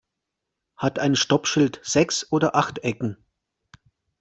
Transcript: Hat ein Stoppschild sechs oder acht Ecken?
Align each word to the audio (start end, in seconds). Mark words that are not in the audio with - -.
Hat 0.77 0.97
ein 0.97 1.15
Stoppschild 1.15 1.79
sechs 1.83 2.31
oder 2.31 2.55
acht 2.55 2.79
Ecken? 2.79 3.23